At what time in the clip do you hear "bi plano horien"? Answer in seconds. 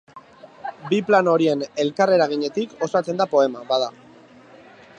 0.93-1.61